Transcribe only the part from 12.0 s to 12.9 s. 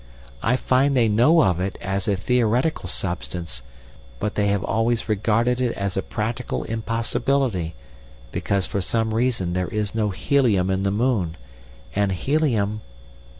helium..."